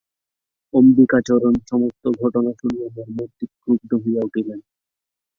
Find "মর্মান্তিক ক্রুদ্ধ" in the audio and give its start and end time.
2.95-3.89